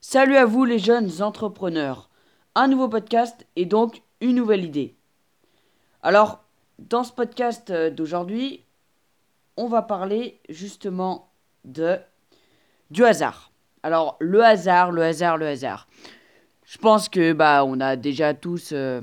Salut 0.00 0.36
à 0.36 0.44
vous 0.44 0.64
les 0.64 0.78
jeunes 0.78 1.22
entrepreneurs. 1.22 2.08
Un 2.54 2.68
nouveau 2.68 2.88
podcast 2.88 3.44
et 3.56 3.66
donc 3.66 4.00
une 4.20 4.36
nouvelle 4.36 4.64
idée. 4.64 4.94
Alors, 6.04 6.44
dans 6.78 7.02
ce 7.02 7.12
podcast 7.12 7.70
euh, 7.70 7.90
d'aujourd'hui, 7.90 8.64
on 9.56 9.66
va 9.66 9.82
parler 9.82 10.40
justement 10.48 11.32
de 11.64 11.96
du 12.92 13.04
hasard. 13.04 13.50
Alors, 13.82 14.16
le 14.20 14.44
hasard, 14.44 14.92
le 14.92 15.02
hasard, 15.02 15.36
le 15.36 15.48
hasard. 15.48 15.88
Je 16.64 16.78
pense 16.78 17.08
que 17.08 17.32
bah 17.32 17.64
on 17.66 17.80
a 17.80 17.96
déjà 17.96 18.34
tous 18.34 18.70
euh, 18.72 19.00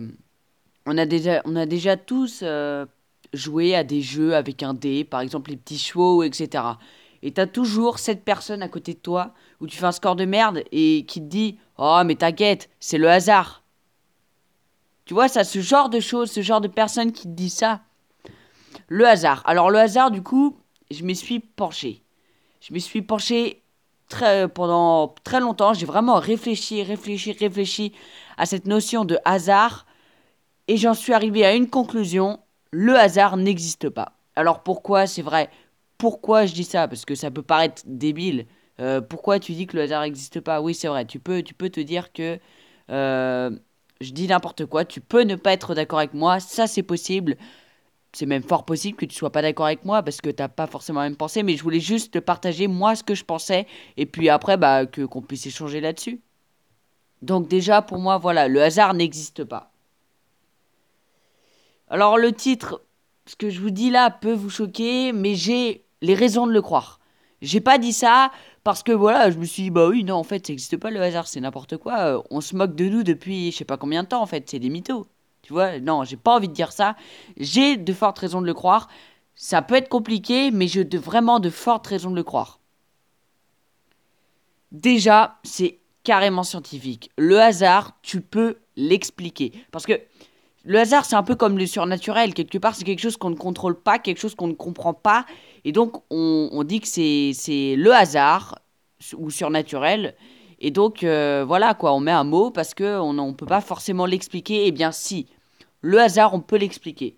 on 0.86 0.98
a 0.98 1.05
déjà 1.05 1.41
on 1.43 1.57
a 1.57 1.66
déjà 1.66 1.98
tous 1.98 2.39
euh, 2.41 2.86
joué 3.34 3.75
à 3.75 3.84
des 3.84 4.02
jeux 4.02 4.34
avec 4.34 4.64
un 4.64 4.73
dé, 4.73 5.04
par 5.04 5.20
exemple 5.20 5.50
les 5.52 5.57
petits 5.57 5.77
chevaux, 5.77 6.23
etc. 6.23 6.64
Et 7.21 7.34
t'as 7.34 7.48
toujours 7.48 8.00
cette 8.00 8.23
personne 8.23 8.62
à 8.62 8.70
côté 8.70 8.93
de 8.93 9.00
toi 9.00 9.34
où 9.61 9.67
tu 9.67 9.77
fais 9.77 9.85
un 9.85 9.91
score 9.91 10.15
de 10.15 10.25
merde 10.25 10.63
et 10.71 11.05
qui 11.07 11.21
te 11.21 11.27
dit 11.27 11.59
Oh, 11.77 12.01
mais 12.05 12.15
t'inquiète, 12.15 12.69
c'est 12.79 12.97
le 12.97 13.09
hasard. 13.09 13.63
Tu 15.05 15.13
vois, 15.13 15.27
ça, 15.27 15.43
ce 15.43 15.59
genre 15.59 15.89
de 15.89 16.00
choses, 16.00 16.32
ce 16.32 16.41
genre 16.41 16.61
de 16.61 16.68
personne 16.68 17.11
qui 17.11 17.23
te 17.23 17.33
dit 17.33 17.50
ça. 17.50 17.82
Le 18.87 19.07
hasard. 19.07 19.41
Alors, 19.46 19.69
le 19.69 19.79
hasard, 19.79 20.11
du 20.11 20.21
coup, 20.21 20.57
je 20.91 21.04
me 21.04 21.13
suis 21.13 21.39
penché. 21.39 22.01
Je 22.61 22.73
me 22.73 22.79
suis 22.79 23.01
penché 23.01 23.61
très, 24.10 24.47
pendant 24.47 25.13
très 25.23 25.39
longtemps. 25.39 25.74
J'ai 25.74 25.85
vraiment 25.85 26.15
réfléchi, 26.15 26.82
réfléchi, 26.83 27.33
réfléchi 27.33 27.93
à 28.37 28.46
cette 28.46 28.65
notion 28.65 29.05
de 29.05 29.18
hasard. 29.25 29.85
Et 30.68 30.77
j'en 30.77 30.96
suis 30.96 31.13
arrivé 31.13 31.46
à 31.46 31.54
une 31.54 31.69
conclusion 31.69 32.39
le 32.72 32.97
hasard 32.97 33.38
n'existe 33.38 33.88
pas. 33.88 34.17
Alors 34.35 34.61
pourquoi? 34.61 35.08
C'est 35.08 35.22
vrai 35.22 35.49
pourquoi 35.97 36.45
je 36.45 36.53
dis 36.53 36.66
ça? 36.66 36.88
Parce 36.88 37.05
que 37.05 37.16
ça 37.16 37.31
peut 37.31 37.41
paraître 37.41 37.81
débile. 37.85 38.47
Euh, 38.80 39.02
pourquoi 39.02 39.39
tu 39.39 39.53
dis 39.53 39.67
que 39.67 39.78
le 39.78 39.84
hasard 39.84 40.02
n'existe 40.03 40.42
pas? 40.42 40.61
Oui, 40.61 40.73
c'est 40.73 40.88
vrai. 40.88 41.06
Tu 41.06 41.20
peux, 41.20 41.44
tu 41.44 41.53
peux 41.53 41.70
te 41.70 41.80
dire 41.80 42.11
que 42.11 42.39
euh, 42.89 43.52
je 44.02 44.11
dis 44.11 44.27
n'importe 44.27 44.66
quoi. 44.66 44.86
Tu 44.86 45.02
peux 45.02 45.22
ne 45.22 45.36
pas 45.36 45.53
être 45.53 45.75
d'accord 45.75 45.99
avec 45.99 46.13
moi. 46.13 46.39
Ça, 46.39 46.67
c'est 46.67 46.83
possible. 46.83 47.38
C'est 48.14 48.25
même 48.25 48.44
fort 48.44 48.66
possible 48.66 48.97
que 48.97 49.05
tu 49.05 49.16
sois 49.16 49.31
pas 49.31 49.41
d'accord 49.41 49.66
avec 49.66 49.83
moi 49.83 50.02
parce 50.02 50.22
que 50.22 50.30
tu 50.30 50.41
n'as 50.41 50.47
pas 50.47 50.67
forcément 50.67 51.02
même 51.02 51.17
pensée. 51.17 51.44
Mais 51.44 51.58
je 51.58 51.64
voulais 51.64 51.80
juste 51.81 52.14
te 52.14 52.19
partager 52.19 52.67
moi 52.67 52.95
ce 52.95 53.03
que 53.03 53.16
je 53.16 53.25
pensais 53.25 53.67
et 53.97 54.05
puis 54.05 54.30
après 54.30 54.55
bah 54.55 54.86
que 54.86 55.02
qu'on 55.02 55.21
puisse 55.21 55.45
échanger 55.45 55.81
là-dessus. 55.81 56.21
Donc 57.21 57.49
déjà 57.49 57.81
pour 57.81 57.97
moi 57.97 58.17
voilà, 58.17 58.47
le 58.47 58.61
hasard 58.64 58.94
n'existe 58.94 59.44
pas. 59.44 59.71
Alors 61.89 62.17
le 62.17 62.31
titre, 62.31 62.81
ce 63.25 63.36
que 63.36 63.49
je 63.49 63.59
vous 63.59 63.69
dis 63.69 63.89
là 63.89 64.09
peut 64.09 64.33
vous 64.33 64.49
choquer, 64.49 65.11
mais 65.11 65.36
j'ai 65.36 65.83
les 66.02 66.16
raisons 66.16 66.47
de 66.47 66.53
le 66.53 66.61
croire. 66.61 66.99
J'ai 67.45 67.61
pas 67.61 67.77
dit 67.77 67.93
ça 67.93 68.31
parce 68.63 68.81
que 68.81 68.91
voilà, 68.91 69.29
je 69.29 69.38
me 69.38 69.45
suis 69.45 69.63
dit, 69.63 69.69
bah 69.69 69.88
oui, 69.88 70.03
non, 70.03 70.15
en 70.15 70.23
fait, 70.23 70.47
ça 70.47 70.51
n'existe 70.51 70.77
pas 70.77 70.89
le 70.89 70.99
hasard, 71.01 71.27
c'est 71.27 71.39
n'importe 71.39 71.77
quoi. 71.77 71.99
Euh, 71.99 72.21
on 72.31 72.41
se 72.41 72.55
moque 72.55 72.75
de 72.75 72.85
nous 72.85 73.03
depuis 73.03 73.52
je 73.52 73.57
sais 73.57 73.65
pas 73.65 73.77
combien 73.77 74.02
de 74.03 74.07
temps, 74.07 74.21
en 74.21 74.25
fait, 74.25 74.49
c'est 74.49 74.59
des 74.59 74.69
mythos. 74.69 75.07
Tu 75.43 75.53
vois, 75.53 75.79
non, 75.79 76.03
j'ai 76.03 76.17
pas 76.17 76.35
envie 76.35 76.47
de 76.47 76.53
dire 76.53 76.71
ça. 76.71 76.95
J'ai 77.37 77.77
de 77.77 77.93
fortes 77.93 78.17
raisons 78.17 78.41
de 78.41 78.47
le 78.47 78.55
croire. 78.55 78.89
Ça 79.35 79.61
peut 79.61 79.75
être 79.75 79.89
compliqué, 79.89 80.49
mais 80.49 80.67
j'ai 80.67 80.83
de, 80.83 80.97
vraiment 80.97 81.39
de 81.39 81.52
fortes 81.52 81.85
raisons 81.85 82.09
de 82.09 82.15
le 82.15 82.23
croire. 82.23 82.59
Déjà, 84.71 85.37
c'est 85.43 85.80
carrément 86.03 86.43
scientifique. 86.43 87.11
Le 87.17 87.39
hasard, 87.39 87.95
tu 88.02 88.21
peux 88.21 88.57
l'expliquer. 88.75 89.52
Parce 89.71 89.85
que 89.85 90.02
le 90.66 90.80
hasard, 90.80 91.05
c'est 91.05 91.16
un 91.16 91.23
peu 91.23 91.35
comme 91.35 91.59
le 91.59 91.67
surnaturel. 91.67 92.33
Quelque 92.33 92.58
part, 92.58 92.75
c'est 92.75 92.83
quelque 92.83 92.99
chose 92.99 93.17
qu'on 93.17 93.30
ne 93.30 93.35
contrôle 93.35 93.80
pas, 93.80 93.99
quelque 93.99 94.17
chose 94.17 94.33
qu'on 94.33 94.47
ne 94.47 94.53
comprend 94.53 94.95
pas. 94.95 95.25
Et 95.63 95.71
donc, 95.71 96.02
on, 96.09 96.63
dit 96.63 96.81
que 96.81 96.88
c'est 96.88 97.75
le 97.77 97.94
hasard 97.94 98.58
ou 99.16 99.30
surnaturel. 99.30 100.16
Et 100.59 100.71
donc, 100.71 101.03
euh, 101.03 101.45
voilà, 101.47 101.75
quoi, 101.75 101.93
on 101.93 101.99
met 101.99 102.11
un 102.11 102.23
mot 102.23 102.49
parce 102.49 102.73
qu'on 102.73 103.13
ne 103.13 103.33
peut 103.33 103.45
pas 103.45 103.61
forcément 103.61 104.08
l'expliquer. 104.08 104.66
Eh 104.66 104.71
bien, 104.71 104.91
si, 104.91 105.27
le 105.81 105.99
hasard, 105.99 106.33
on 106.33 106.39
peut 106.39 106.58
l'expliquer. 106.58 107.16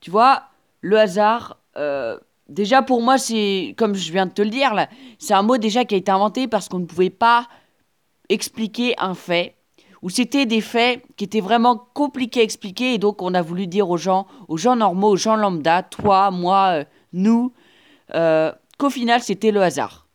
Tu 0.00 0.12
vois, 0.12 0.44
le 0.82 1.00
hasard, 1.00 1.58
euh, 1.76 2.16
déjà 2.48 2.82
pour 2.82 3.02
moi, 3.02 3.18
c'est, 3.18 3.74
comme 3.76 3.96
je 3.96 4.12
viens 4.12 4.26
de 4.26 4.32
te 4.32 4.42
le 4.42 4.50
dire, 4.50 4.86
c'est 5.18 5.34
un 5.34 5.42
mot 5.42 5.56
déjà 5.56 5.84
qui 5.84 5.96
a 5.96 5.98
été 5.98 6.12
inventé 6.12 6.46
parce 6.46 6.68
qu'on 6.68 6.78
ne 6.78 6.86
pouvait 6.86 7.10
pas 7.10 7.48
expliquer 8.28 8.94
un 8.98 9.14
fait 9.14 9.56
où 10.02 10.10
c'était 10.10 10.46
des 10.46 10.60
faits 10.60 11.02
qui 11.16 11.24
étaient 11.24 11.40
vraiment 11.40 11.76
compliqués 11.94 12.40
à 12.40 12.42
expliquer 12.42 12.94
et 12.94 12.98
donc 12.98 13.22
on 13.22 13.34
a 13.34 13.42
voulu 13.42 13.68
dire 13.68 13.88
aux 13.88 13.96
gens, 13.96 14.26
aux 14.48 14.56
gens 14.56 14.76
normaux, 14.76 15.10
aux 15.10 15.16
gens 15.16 15.36
lambda, 15.36 15.82
toi, 15.84 16.30
moi, 16.30 16.80
euh, 16.80 16.84
nous, 17.12 17.52
euh, 18.14 18.52
qu'au 18.78 18.90
final 18.90 19.22
c'était 19.22 19.52
le 19.52 19.62
hasard. 19.62 20.08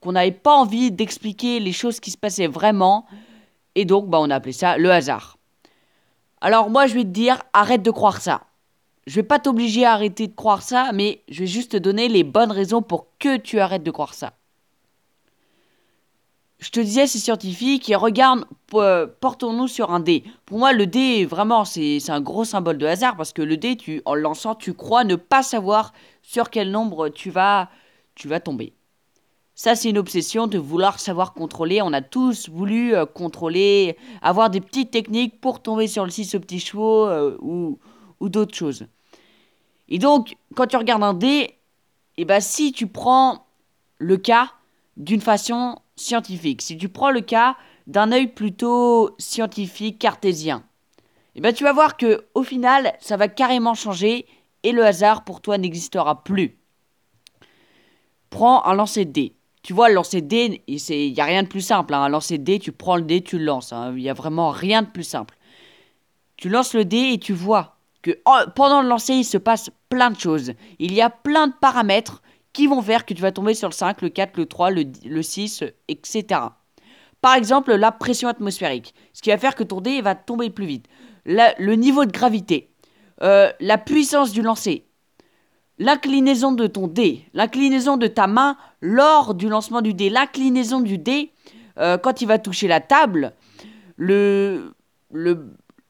Qu'on 0.00 0.12
n'avait 0.12 0.30
pas 0.30 0.54
envie 0.54 0.92
d'expliquer 0.92 1.58
les 1.58 1.72
choses 1.72 1.98
qui 1.98 2.12
se 2.12 2.18
passaient 2.18 2.46
vraiment 2.46 3.06
et 3.74 3.84
donc 3.84 4.08
bah, 4.08 4.18
on 4.20 4.30
a 4.30 4.36
appelé 4.36 4.52
ça 4.52 4.78
le 4.78 4.90
hasard. 4.92 5.38
Alors 6.40 6.70
moi 6.70 6.86
je 6.86 6.94
vais 6.94 7.04
te 7.04 7.08
dire, 7.08 7.42
arrête 7.52 7.82
de 7.82 7.90
croire 7.90 8.20
ça. 8.20 8.42
Je 9.06 9.16
vais 9.16 9.22
pas 9.24 9.38
t'obliger 9.38 9.84
à 9.84 9.92
arrêter 9.92 10.28
de 10.28 10.34
croire 10.34 10.62
ça, 10.62 10.90
mais 10.94 11.22
je 11.28 11.40
vais 11.40 11.46
juste 11.46 11.72
te 11.72 11.76
donner 11.76 12.08
les 12.08 12.24
bonnes 12.24 12.52
raisons 12.52 12.80
pour 12.80 13.08
que 13.18 13.36
tu 13.36 13.60
arrêtes 13.60 13.82
de 13.82 13.90
croire 13.90 14.14
ça 14.14 14.32
je 16.64 16.70
te 16.70 16.80
disais, 16.80 17.06
c'est 17.06 17.18
scientifique, 17.18 17.90
et 17.90 17.94
regarde, 17.94 18.46
portons-nous 19.20 19.68
sur 19.68 19.90
un 19.90 20.00
dé. 20.00 20.24
Pour 20.46 20.58
moi, 20.58 20.72
le 20.72 20.86
dé, 20.86 21.26
vraiment, 21.26 21.66
c'est 21.66 22.00
un 22.08 22.22
gros 22.22 22.46
symbole 22.46 22.78
de 22.78 22.86
hasard, 22.86 23.18
parce 23.18 23.34
que 23.34 23.42
le 23.42 23.58
dé, 23.58 23.76
tu, 23.76 24.00
en 24.06 24.14
le 24.14 24.22
lançant, 24.22 24.54
tu 24.54 24.72
crois 24.72 25.04
ne 25.04 25.14
pas 25.14 25.42
savoir 25.42 25.92
sur 26.22 26.48
quel 26.48 26.70
nombre 26.70 27.10
tu 27.10 27.28
vas, 27.28 27.68
tu 28.14 28.28
vas 28.28 28.40
tomber. 28.40 28.72
Ça, 29.54 29.74
c'est 29.74 29.90
une 29.90 29.98
obsession 29.98 30.46
de 30.46 30.56
vouloir 30.56 31.00
savoir 31.00 31.34
contrôler. 31.34 31.82
On 31.82 31.92
a 31.92 32.00
tous 32.00 32.48
voulu 32.48 32.94
euh, 32.94 33.04
contrôler, 33.04 33.98
avoir 34.22 34.48
des 34.48 34.62
petites 34.62 34.90
techniques 34.90 35.42
pour 35.42 35.60
tomber 35.60 35.86
sur 35.86 36.04
le 36.04 36.10
6 36.10 36.34
aux 36.34 36.40
petits 36.40 36.60
chevaux 36.60 37.06
euh, 37.06 37.36
ou, 37.42 37.78
ou 38.20 38.30
d'autres 38.30 38.54
choses. 38.54 38.86
Et 39.90 39.98
donc, 39.98 40.34
quand 40.54 40.66
tu 40.66 40.78
regardes 40.78 41.02
un 41.02 41.12
dé, 41.12 41.58
eh 42.16 42.24
ben, 42.24 42.40
si 42.40 42.72
tu 42.72 42.86
prends 42.86 43.44
le 43.98 44.16
cas 44.16 44.50
d'une 44.96 45.20
façon 45.20 45.76
scientifique, 45.96 46.62
si 46.62 46.76
tu 46.76 46.88
prends 46.88 47.10
le 47.10 47.20
cas 47.20 47.56
d'un 47.86 48.12
œil 48.12 48.28
plutôt 48.28 49.14
scientifique 49.18 49.98
cartésien, 49.98 50.64
eh 51.34 51.40
ben 51.40 51.52
tu 51.52 51.64
vas 51.64 51.72
voir 51.72 51.96
que 51.96 52.26
au 52.34 52.42
final, 52.42 52.94
ça 53.00 53.16
va 53.16 53.28
carrément 53.28 53.74
changer 53.74 54.26
et 54.62 54.72
le 54.72 54.84
hasard 54.84 55.24
pour 55.24 55.40
toi 55.40 55.58
n'existera 55.58 56.22
plus. 56.24 56.58
Prends 58.30 58.64
un 58.64 58.74
lancer 58.74 59.04
de 59.04 59.12
dés. 59.12 59.36
Tu 59.62 59.72
vois, 59.72 59.88
le 59.88 59.94
lancer 59.94 60.20
de 60.20 60.26
dés, 60.26 60.62
il 60.66 61.12
n'y 61.12 61.20
a 61.20 61.24
rien 61.24 61.42
de 61.42 61.48
plus 61.48 61.60
simple. 61.60 61.94
Hein. 61.94 62.02
Un 62.02 62.08
lancer 62.08 62.38
de 62.38 62.44
dés, 62.44 62.58
tu 62.58 62.72
prends 62.72 62.96
le 62.96 63.02
dé, 63.02 63.22
tu 63.22 63.38
le 63.38 63.44
lances. 63.44 63.72
Hein. 63.72 63.94
Il 63.96 64.02
n'y 64.02 64.10
a 64.10 64.14
vraiment 64.14 64.50
rien 64.50 64.82
de 64.82 64.88
plus 64.88 65.04
simple. 65.04 65.36
Tu 66.36 66.48
lances 66.48 66.74
le 66.74 66.84
dé 66.84 67.12
et 67.12 67.18
tu 67.18 67.32
vois 67.32 67.76
que 68.02 68.10
pendant 68.54 68.82
le 68.82 68.88
lancer, 68.88 69.14
il 69.14 69.24
se 69.24 69.38
passe 69.38 69.70
plein 69.88 70.10
de 70.10 70.18
choses. 70.18 70.52
Il 70.78 70.92
y 70.92 71.00
a 71.00 71.08
plein 71.08 71.46
de 71.46 71.54
paramètres 71.58 72.22
qui 72.54 72.66
vont 72.66 72.80
faire 72.80 73.04
que 73.04 73.12
tu 73.12 73.20
vas 73.20 73.32
tomber 73.32 73.52
sur 73.52 73.68
le 73.68 73.74
5, 73.74 74.00
le 74.00 74.08
4, 74.08 74.38
le 74.38 74.46
3, 74.46 74.70
le, 74.70 75.22
6, 75.22 75.64
etc. 75.88 76.40
Par 77.20 77.34
exemple, 77.34 77.74
la 77.74 77.92
pression 77.92 78.28
atmosphérique, 78.28 78.94
ce 79.12 79.20
qui 79.20 79.28
va 79.28 79.36
faire 79.36 79.54
que 79.54 79.64
ton 79.64 79.82
dé 79.82 80.00
va 80.00 80.14
tomber 80.14 80.48
plus 80.48 80.64
vite. 80.64 80.86
le 81.26 81.74
niveau 81.74 82.06
de 82.06 82.12
gravité, 82.12 82.70
euh, 83.22 83.50
la 83.60 83.76
puissance 83.76 84.32
du 84.32 84.40
lancer, 84.40 84.86
l'inclinaison 85.78 86.52
de 86.52 86.66
ton 86.66 86.86
dé, 86.86 87.26
l'inclinaison 87.34 87.96
de 87.96 88.06
ta 88.06 88.26
main 88.26 88.56
lors 88.80 89.34
du 89.34 89.48
lancement 89.48 89.82
du 89.82 89.92
dé, 89.92 90.08
l'inclinaison 90.08 90.80
du 90.80 90.96
dé 90.98 91.32
euh, 91.78 91.98
quand 91.98 92.22
il 92.22 92.28
va 92.28 92.38
toucher 92.38 92.68
la 92.68 92.80
table, 92.80 93.32
le, 93.96 94.74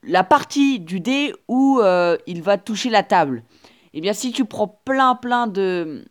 la 0.03 0.25
partie 0.25 0.81
du 0.81 1.01
dé 1.01 1.35
où 1.49 1.81
euh, 1.81 2.17
il 2.27 2.43
va 2.43 2.57
toucher 2.57 2.89
la 2.89 3.03
table. 3.03 3.45
Eh 3.93 4.01
bien, 4.01 4.13
si 4.13 4.33
tu 4.33 4.45
prends 4.45 4.69
plein 4.69 5.15
plein 5.15 5.47
de, 5.47 6.05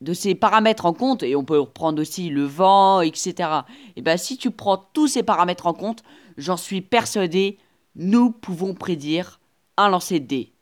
de 0.00 0.14
ces 0.14 0.34
paramètres 0.34 0.86
en 0.86 0.92
compte, 0.92 1.22
et 1.22 1.36
on 1.36 1.44
peut 1.44 1.58
reprendre 1.58 2.00
aussi 2.00 2.30
le 2.30 2.44
vent, 2.44 3.00
etc. 3.02 3.34
Et 3.36 3.92
eh 3.96 4.02
bien 4.02 4.16
si 4.16 4.36
tu 4.36 4.50
prends 4.50 4.78
tous 4.78 5.08
ces 5.08 5.22
paramètres 5.22 5.66
en 5.66 5.74
compte, 5.74 6.02
j'en 6.38 6.56
suis 6.56 6.80
persuadé, 6.80 7.58
nous 7.96 8.30
pouvons 8.30 8.74
prédire 8.74 9.40
un 9.76 9.88
lancer 9.88 10.20
de 10.20 10.26
dés. 10.26 10.52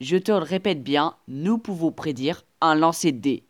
Je 0.00 0.16
te 0.16 0.32
le 0.32 0.38
répète 0.38 0.82
bien, 0.82 1.14
nous 1.28 1.58
pouvons 1.58 1.92
prédire 1.92 2.44
un 2.60 2.74
lancer 2.74 3.12
de 3.12 3.18
dés. 3.18 3.44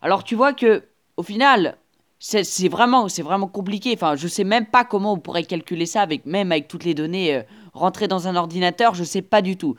Alors 0.00 0.24
tu 0.24 0.34
vois 0.34 0.54
que, 0.54 0.84
au 1.16 1.22
final, 1.22 1.76
c'est 2.18 2.68
vraiment, 2.68 3.06
vraiment 3.06 3.48
compliqué. 3.48 3.92
Enfin, 3.94 4.14
je 4.16 4.28
sais 4.28 4.44
même 4.44 4.66
pas 4.66 4.84
comment 4.84 5.14
on 5.14 5.18
pourrait 5.18 5.44
calculer 5.44 5.86
ça 5.86 6.02
avec 6.02 6.24
même 6.24 6.52
avec 6.52 6.68
toutes 6.68 6.84
les 6.84 6.94
données 6.94 7.34
euh, 7.34 7.42
rentrées 7.74 8.08
dans 8.08 8.28
un 8.28 8.36
ordinateur. 8.36 8.94
Je 8.94 9.04
sais 9.04 9.22
pas 9.22 9.42
du 9.42 9.56
tout. 9.56 9.74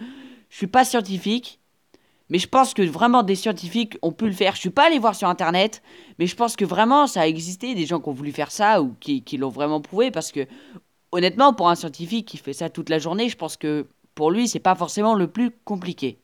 Je 0.50 0.58
suis 0.58 0.68
pas 0.68 0.84
scientifique. 0.84 1.60
Mais 2.30 2.40
je 2.40 2.48
pense 2.48 2.74
que 2.74 2.82
vraiment 2.82 3.24
des 3.24 3.36
scientifiques 3.36 3.98
ont 4.02 4.12
pu 4.12 4.26
le 4.26 4.32
faire. 4.34 4.56
Je 4.56 4.62
suis 4.62 4.70
pas 4.70 4.88
allé 4.88 5.00
voir 5.00 5.16
sur 5.16 5.28
internet, 5.28 5.82
mais 6.20 6.28
je 6.28 6.36
pense 6.36 6.56
que 6.56 6.66
vraiment 6.66 7.08
ça 7.08 7.22
a 7.22 7.28
existé 7.28 7.76
des 7.76 7.86
gens 7.86 8.00
qui 8.00 8.10
ont 8.10 8.14
voulu 8.14 8.32
faire 8.32 8.52
ça 8.52 8.82
ou 8.82 8.96
qui, 9.00 9.24
l'ont 9.38 9.50
vraiment 9.50 9.82
prouvé 9.82 10.10
parce 10.10 10.32
que 10.32 10.48
honnêtement 11.12 11.54
pour 11.54 11.70
un 11.70 11.76
scientifique 11.76 12.28
qui 12.28 12.38
fait 12.38 12.54
ça 12.54 12.70
toute 12.70 12.90
la 12.90 13.00
journée, 13.00 13.30
je 13.30 13.38
pense 13.38 13.58
que 13.58 13.88
pour 14.16 14.32
lui 14.32 14.48
c'est 14.48 14.60
pas 14.60 14.76
forcément 14.76 15.16
le 15.16 15.28
plus 15.28 15.52
compliqué. 15.66 16.20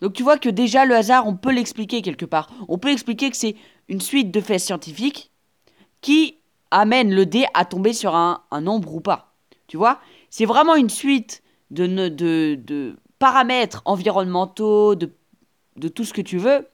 Donc 0.00 0.14
tu 0.14 0.22
vois 0.22 0.38
que 0.38 0.48
déjà 0.48 0.84
le 0.84 0.96
hasard, 0.96 1.26
on 1.26 1.36
peut 1.36 1.52
l'expliquer 1.52 2.02
quelque 2.02 2.24
part. 2.24 2.50
On 2.68 2.78
peut 2.78 2.90
expliquer 2.90 3.30
que 3.30 3.36
c'est 3.36 3.56
une 3.88 4.00
suite 4.00 4.30
de 4.30 4.40
faits 4.40 4.60
scientifiques 4.60 5.30
qui 6.00 6.38
amène 6.70 7.14
le 7.14 7.26
dé 7.26 7.46
à 7.54 7.64
tomber 7.64 7.92
sur 7.92 8.14
un, 8.14 8.42
nombre 8.60 8.94
ou 8.94 9.00
pas. 9.00 9.34
Tu 9.66 9.76
vois? 9.76 10.00
C'est 10.30 10.46
vraiment 10.46 10.74
une 10.74 10.90
suite 10.90 11.42
de, 11.70 11.86
de, 12.08 12.54
de 12.54 12.96
paramètres 13.20 13.82
environnementaux, 13.84 14.96
de, 14.96 15.12
de 15.76 15.86
tout 15.88 16.04
ce 16.04 16.12
que 16.12 16.22
tu 16.22 16.38
veux, 16.38 16.66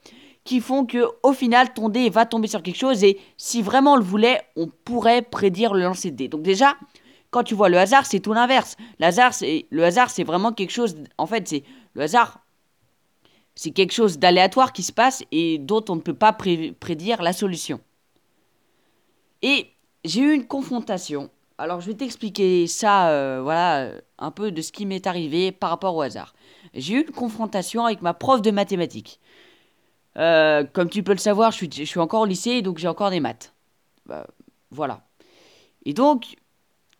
qui 0.44 0.60
font 0.60 0.86
que 0.86 1.04
au 1.22 1.32
final 1.32 1.74
ton 1.74 1.90
dé 1.90 2.08
va 2.08 2.24
tomber 2.24 2.48
sur 2.48 2.62
quelque 2.62 2.78
chose 2.78 3.04
et 3.04 3.18
si 3.36 3.60
vraiment 3.60 3.94
on 3.94 3.96
le 3.96 4.04
voulait, 4.04 4.40
on 4.56 4.68
pourrait 4.84 5.20
prédire 5.20 5.74
le 5.74 5.82
lancer 5.82 6.10
de 6.10 6.16
dé. 6.16 6.28
Donc 6.28 6.42
déjà, 6.42 6.76
quand 7.30 7.42
tu 7.42 7.54
vois 7.54 7.68
le 7.68 7.78
hasard, 7.78 8.06
c'est 8.06 8.20
tout 8.20 8.32
l'inverse. 8.32 8.76
Le 8.98 9.82
hasard, 9.82 10.10
c'est 10.10 10.24
vraiment 10.24 10.52
quelque 10.52 10.70
chose. 10.70 10.96
En 11.18 11.26
fait, 11.26 11.46
c'est 11.48 11.64
le 11.94 12.02
hasard. 12.02 12.40
C'est 13.56 13.72
quelque 13.72 13.92
chose 13.92 14.18
d'aléatoire 14.18 14.72
qui 14.72 14.82
se 14.82 14.92
passe 14.92 15.24
et 15.32 15.58
dont 15.58 15.84
on 15.88 15.96
ne 15.96 16.00
peut 16.00 16.14
pas 16.14 16.32
prédire 16.32 17.22
la 17.22 17.32
solution. 17.32 17.80
Et 19.42 19.66
j'ai 20.04 20.20
eu 20.20 20.32
une 20.32 20.46
confrontation. 20.46 21.28
Alors 21.58 21.80
je 21.80 21.86
vais 21.86 21.94
t'expliquer 21.94 22.66
ça, 22.66 23.08
euh, 23.10 23.40
voilà, 23.42 23.92
un 24.18 24.30
peu 24.30 24.50
de 24.52 24.60
ce 24.60 24.72
qui 24.72 24.84
m'est 24.84 25.06
arrivé 25.06 25.52
par 25.52 25.70
rapport 25.70 25.94
au 25.94 26.02
hasard. 26.02 26.34
J'ai 26.74 26.94
eu 26.94 27.00
une 27.02 27.12
confrontation 27.12 27.86
avec 27.86 28.02
ma 28.02 28.12
prof 28.12 28.42
de 28.42 28.50
mathématiques. 28.50 29.20
Euh, 30.18 30.64
comme 30.64 30.90
tu 30.90 31.02
peux 31.02 31.12
le 31.12 31.18
savoir, 31.18 31.52
je 31.52 31.56
suis, 31.56 31.70
je 31.72 31.84
suis 31.84 32.00
encore 32.00 32.22
au 32.22 32.26
lycée, 32.26 32.62
donc 32.62 32.78
j'ai 32.78 32.88
encore 32.88 33.10
des 33.10 33.20
maths. 33.20 33.54
Bah, 34.04 34.26
voilà. 34.70 35.06
Et 35.84 35.94
donc, 35.94 36.36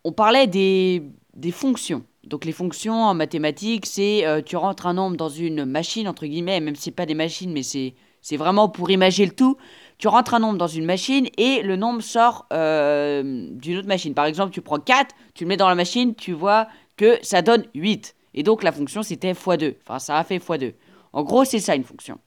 on 0.04 0.12
parlait 0.12 0.46
des, 0.46 1.02
des 1.34 1.50
fonctions. 1.50 2.04
Donc 2.24 2.44
les 2.44 2.52
fonctions 2.52 2.94
en 2.94 3.14
mathématiques, 3.14 3.86
c'est 3.86 4.26
euh, 4.26 4.42
tu 4.42 4.56
rentres 4.56 4.86
un 4.86 4.94
nombre 4.94 5.16
dans 5.16 5.28
une 5.28 5.64
machine, 5.64 6.08
entre 6.08 6.26
guillemets, 6.26 6.60
même 6.60 6.74
si 6.74 6.84
c'est 6.84 6.90
pas 6.90 7.06
des 7.06 7.14
machines, 7.14 7.52
mais 7.52 7.62
c'est, 7.62 7.94
c'est 8.26 8.36
vraiment 8.36 8.68
pour 8.68 8.90
imaginer 8.90 9.28
le 9.28 9.34
tout. 9.36 9.56
Tu 9.98 10.08
rentres 10.08 10.34
un 10.34 10.40
nombre 10.40 10.58
dans 10.58 10.66
une 10.66 10.84
machine 10.84 11.28
et 11.38 11.62
le 11.62 11.76
nombre 11.76 12.02
sort 12.02 12.46
euh, 12.52 13.22
d'une 13.52 13.78
autre 13.78 13.86
machine. 13.86 14.14
Par 14.14 14.24
exemple, 14.24 14.52
tu 14.52 14.60
prends 14.62 14.80
4, 14.80 15.14
tu 15.32 15.44
le 15.44 15.48
mets 15.48 15.56
dans 15.56 15.68
la 15.68 15.76
machine, 15.76 16.12
tu 16.16 16.32
vois 16.32 16.66
que 16.96 17.20
ça 17.22 17.40
donne 17.40 17.66
8. 17.76 18.16
Et 18.34 18.42
donc 18.42 18.64
la 18.64 18.72
fonction 18.72 19.04
c'était 19.04 19.32
x2. 19.32 19.76
Enfin, 19.86 20.00
ça 20.00 20.18
a 20.18 20.24
fait 20.24 20.38
x2. 20.38 20.74
En 21.12 21.22
gros, 21.22 21.44
c'est 21.44 21.60
ça 21.60 21.76
une 21.76 21.84
fonction. 21.84 22.18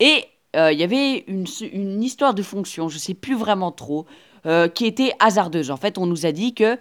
Et 0.00 0.24
euh, 0.56 0.72
il 0.72 0.80
y 0.80 0.84
avait 0.84 1.26
une, 1.26 2.02
histoire 2.02 2.32
de 2.32 2.42
fonction, 2.42 2.88
je 2.88 2.96
sais 2.96 3.12
plus 3.12 3.34
vraiment 3.34 3.72
trop, 3.72 4.06
euh, 4.46 4.68
qui 4.68 4.86
était 4.86 5.12
hasardeuse. 5.20 5.70
En 5.70 5.76
fait, 5.76 5.98
on 5.98 6.06
nous 6.06 6.24
a 6.24 6.32
dit 6.32 6.54
que 6.54 6.78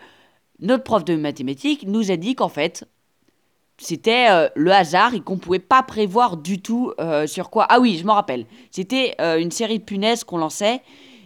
notre 0.62 0.86
prof 0.86 1.04
de 1.04 1.18
mathématiques 1.18 1.86
nous 1.86 2.10
a 2.10 2.16
dit 2.16 2.36
qu'en 2.36 2.48
fait, 2.48 2.88
c'était 3.78 4.28
euh, 4.30 4.48
le 4.56 4.72
hasard 4.72 5.14
et 5.14 5.20
qu'on 5.20 5.38
pouvait 5.38 5.60
pas 5.60 5.84
prévoir 5.84 6.38
du 6.38 6.62
tout 6.62 6.94
euh, 7.00 7.28
sur 7.28 7.50
quoi. 7.50 7.66
Ah 7.70 7.80
oui, 7.80 7.98
je 7.98 8.06
m'en 8.06 8.14
rappelle. 8.14 8.46
C'était 8.72 9.16
une 9.20 9.52
série 9.52 9.80
de 9.80 9.84
punaises 9.84 10.24
qu'on 10.24 10.38
lançait 10.38 10.82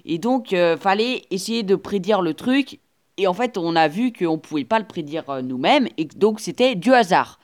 et 0.06 0.18
donc 0.18 0.56
fallait 0.80 1.24
essayer 1.30 1.64
de 1.64 1.76
prédire 1.76 2.22
le 2.22 2.34
truc. 2.34 2.80
Et 3.18 3.28
en 3.28 3.34
fait, 3.34 3.58
on 3.58 3.76
a 3.76 3.88
vu 3.88 4.14
qu'on 4.14 4.38
pouvait 4.38 4.64
pas 4.64 4.80
le 4.80 4.86
prédire 4.86 5.42
nous-mêmes 5.44 5.88
et 5.98 6.06
donc 6.06 6.40
c'était 6.40 6.76
du 6.76 6.94
hasard. 6.94 7.40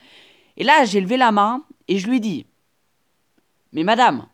Et 0.57 0.63
là, 0.63 0.86
j'ai 0.86 1.02
levé 1.02 1.18
la 1.18 1.31
main 1.31 1.63
et 1.88 2.00
je 2.00 2.07
lui 2.07 2.18
ai 2.18 2.19
dit 2.19 2.46
Mais 3.74 3.84
madame, 3.84 4.25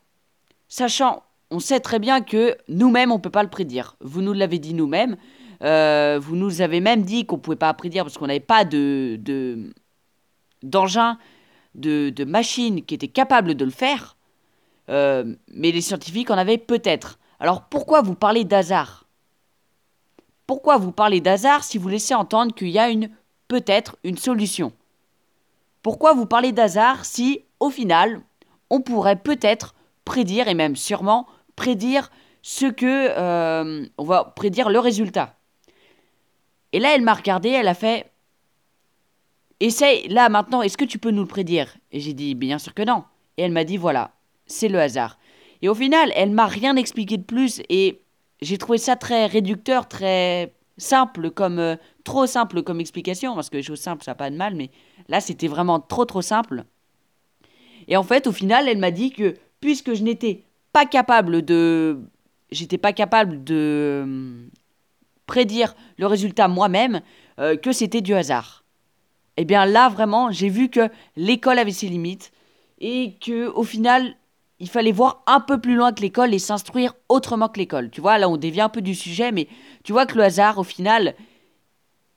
sachant 0.67 1.23
on 1.51 1.59
sait 1.59 1.81
très 1.81 1.99
bien 1.99 2.21
que 2.21 2.55
nous-mêmes, 2.69 3.11
on 3.11 3.17
ne 3.17 3.21
peut 3.21 3.29
pas 3.29 3.43
le 3.43 3.49
prédire. 3.49 3.95
Vous 3.99 4.21
nous 4.21 4.33
l'avez 4.33 4.57
dit 4.57 4.73
nous-mêmes. 4.73 5.17
Euh, 5.63 6.17
vous 6.19 6.35
nous 6.35 6.61
avez 6.61 6.79
même 6.79 7.03
dit 7.03 7.25
qu'on 7.25 7.35
ne 7.35 7.41
pouvait 7.41 7.57
pas 7.57 7.71
prédire 7.73 8.03
parce 8.03 8.17
qu'on 8.17 8.27
n'avait 8.27 8.39
pas 8.39 8.63
de, 8.65 9.19
d'engin, 10.63 11.17
de, 11.75 12.09
de, 12.09 12.23
machine 12.25 12.83
qui 12.83 12.95
était 12.95 13.07
capable 13.07 13.55
de 13.55 13.65
le 13.65 13.71
faire. 13.71 14.17
Euh, 14.89 15.35
mais 15.47 15.71
les 15.71 15.81
scientifiques 15.81 16.31
en 16.31 16.37
avaient 16.37 16.57
peut-être. 16.57 17.19
Alors 17.39 17.63
pourquoi 17.63 18.01
vous 18.01 18.15
parlez 18.15 18.43
d'hasard? 18.43 19.05
Pourquoi 20.47 20.77
vous 20.77 20.91
parlez 20.91 21.21
d'hasard 21.21 21.63
si 21.63 21.77
vous 21.77 21.87
laissez 21.87 22.13
entendre 22.13 22.53
qu'il 22.53 22.69
y 22.69 22.79
a 22.79 22.89
une 22.89 23.09
peut-être 23.47 23.97
une 24.03 24.17
solution? 24.17 24.73
Pourquoi 25.81 26.13
vous 26.13 26.25
parlez 26.25 26.51
d'hasard 26.51 27.05
si, 27.05 27.45
au 27.59 27.69
final, 27.69 28.21
on 28.69 28.81
pourrait 28.81 29.15
peut-être 29.15 29.73
prédire 30.05 30.47
et 30.47 30.53
même 30.53 30.75
sûrement 30.75 31.27
prédire 31.55 32.11
ce 32.41 32.65
que. 32.65 33.09
Euh, 33.17 33.85
on 33.97 34.03
va 34.03 34.23
prédire 34.23 34.69
le 34.69 34.79
résultat? 34.79 35.35
Et 36.73 36.79
là, 36.79 36.95
elle 36.95 37.01
m'a 37.01 37.13
regardé, 37.13 37.49
elle 37.49 37.67
a 37.67 37.73
fait. 37.73 38.10
Essaye, 39.61 40.07
là, 40.07 40.27
maintenant, 40.27 40.63
est-ce 40.63 40.75
que 40.75 40.85
tu 40.85 40.97
peux 40.97 41.11
nous 41.11 41.21
le 41.21 41.27
prédire? 41.27 41.77
Et 41.91 41.99
j'ai 41.99 42.13
dit, 42.13 42.33
bien 42.33 42.57
sûr 42.57 42.73
que 42.73 42.81
non. 42.81 43.03
Et 43.37 43.43
elle 43.43 43.51
m'a 43.51 43.63
dit, 43.63 43.77
voilà, 43.77 44.11
c'est 44.47 44.69
le 44.69 44.79
hasard. 44.79 45.19
Et 45.61 45.69
au 45.69 45.75
final, 45.75 46.11
elle 46.15 46.31
m'a 46.31 46.47
rien 46.47 46.75
expliqué 46.75 47.17
de 47.17 47.23
plus 47.23 47.61
et 47.69 48.01
j'ai 48.41 48.57
trouvé 48.57 48.79
ça 48.79 48.95
très 48.95 49.27
réducteur, 49.27 49.87
très 49.87 50.51
simple 50.77 51.29
comme 51.29 51.59
euh, 51.59 51.75
trop 52.03 52.25
simple 52.25 52.63
comme 52.63 52.79
explication 52.79 53.35
parce 53.35 53.51
que 53.51 53.57
les 53.57 53.63
choses 53.63 53.79
simples 53.79 54.03
ça 54.03 54.11
n'a 54.11 54.15
pas 54.15 54.31
de 54.31 54.35
mal 54.35 54.55
mais 54.55 54.71
là 55.09 55.21
c'était 55.21 55.47
vraiment 55.47 55.79
trop 55.79 56.05
trop 56.05 56.23
simple. 56.23 56.63
Et 57.87 57.95
en 57.97 58.03
fait 58.03 58.25
au 58.25 58.31
final 58.31 58.67
elle 58.67 58.79
m'a 58.79 58.89
dit 58.89 59.11
que 59.11 59.35
puisque 59.59 59.93
je 59.93 60.01
n'étais 60.01 60.43
pas 60.73 60.87
capable 60.87 61.43
de 61.43 61.99
j'étais 62.51 62.79
pas 62.79 62.93
capable 62.93 63.43
de 63.43 64.01
hum, 64.03 64.49
prédire 65.27 65.75
le 65.97 66.07
résultat 66.07 66.47
moi-même 66.47 67.01
euh, 67.37 67.55
que 67.55 67.71
c'était 67.71 68.01
du 68.01 68.15
hasard. 68.15 68.60
Eh 69.41 69.45
bien 69.45 69.65
là 69.65 69.89
vraiment, 69.89 70.29
j'ai 70.29 70.49
vu 70.49 70.69
que 70.69 70.87
l'école 71.15 71.57
avait 71.57 71.71
ses 71.71 71.87
limites 71.87 72.31
et 72.79 73.15
que 73.19 73.47
au 73.47 73.63
final, 73.63 74.15
il 74.59 74.69
fallait 74.69 74.91
voir 74.91 75.23
un 75.25 75.39
peu 75.39 75.59
plus 75.59 75.73
loin 75.73 75.93
que 75.93 76.01
l'école 76.01 76.31
et 76.35 76.37
s'instruire 76.37 76.93
autrement 77.09 77.49
que 77.49 77.57
l'école. 77.57 77.89
Tu 77.89 78.01
vois, 78.01 78.19
là 78.19 78.29
on 78.29 78.37
dévie 78.37 78.61
un 78.61 78.69
peu 78.69 78.81
du 78.81 78.93
sujet 78.93 79.31
mais 79.31 79.47
tu 79.83 79.93
vois 79.93 80.05
que 80.05 80.15
le 80.15 80.23
hasard 80.23 80.59
au 80.59 80.63
final 80.63 81.15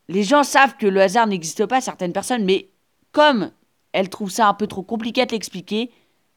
les 0.09 0.23
gens 0.23 0.43
savent 0.43 0.77
que 0.77 0.87
le 0.87 1.01
hasard 1.01 1.27
n'existe 1.27 1.65
pas 1.65 1.81
certaines 1.81 2.13
personnes 2.13 2.45
mais 2.45 2.69
comme 3.11 3.53
elles 3.93 4.11
trouvent 4.11 4.31
ça 4.31 4.47
un 4.47 4.53
peu 4.53 4.67
trop 4.67 4.83
compliqué 4.83 5.23
à 5.23 5.25
l'expliquer, 5.25 5.91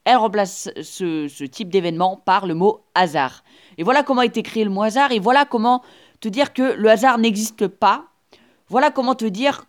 elle 0.05 0.15
remplace 0.15 0.69
ce, 0.81 1.43
type 1.47 1.67
d'événement 1.67 2.15
par 2.15 2.47
le 2.47 2.53
mot 2.53 2.85
hasard. 2.95 3.43
Et 3.77 3.83
voilà 3.83 4.03
comment 4.03 4.21
a 4.21 4.25
été 4.25 4.41
créé 4.41 4.63
le 4.63 4.69
mot 4.69 4.83
hasard, 4.83 5.11
et 5.11 5.19
voilà 5.19 5.43
comment 5.43 5.83
te 6.21 6.29
dire 6.29 6.53
que 6.53 6.61
le 6.61 6.89
hasard 6.89 7.17
n'existe 7.17 7.67
pas. 7.67 8.05
Voilà 8.69 8.89
comment 8.89 9.15
te 9.15 9.25
dire 9.25 9.65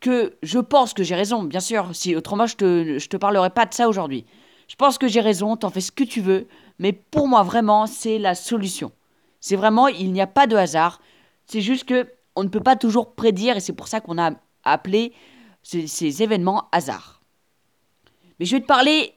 que 0.00 0.36
je 0.42 0.58
pense 0.58 0.94
que 0.94 1.02
j'ai 1.02 1.14
raison, 1.14 1.42
bien 1.42 1.60
sûr, 1.60 1.90
si 1.94 2.16
autrement 2.16 2.46
je 2.46 2.56
te, 2.56 2.98
je 2.98 3.08
te 3.08 3.16
parlerai 3.16 3.50
pas 3.50 3.66
de 3.66 3.74
ça 3.74 3.88
aujourd'hui. 3.88 4.24
Je 4.68 4.74
pense 4.74 4.98
que 4.98 5.06
j'ai 5.08 5.20
raison, 5.20 5.56
t'en 5.56 5.70
fais 5.70 5.80
ce 5.80 5.92
que 5.92 6.04
tu 6.04 6.20
veux, 6.20 6.48
mais 6.78 6.92
pour 6.92 7.28
moi 7.28 7.42
vraiment 7.42 7.86
c'est 7.86 8.18
la 8.18 8.34
solution. 8.34 8.92
C'est 9.40 9.56
vraiment, 9.56 9.86
il 9.86 10.12
n'y 10.12 10.20
a 10.20 10.26
pas 10.26 10.46
de 10.46 10.56
hasard, 10.56 11.00
c'est 11.46 11.60
juste 11.60 11.84
que 11.84 12.08
on 12.34 12.44
ne 12.44 12.48
peut 12.48 12.60
pas 12.60 12.76
toujours 12.76 13.14
prédire 13.14 13.56
et 13.56 13.60
c'est 13.60 13.72
pour 13.72 13.88
ça 13.88 14.00
qu'on 14.00 14.18
a 14.18 14.32
appelé 14.62 15.12
ces, 15.62 16.22
événements 16.22 16.68
hasard. 16.70 17.22
Mais 18.38 18.46
je 18.46 18.56
vais 18.56 18.62
te 18.62 18.66
parler 18.66 19.14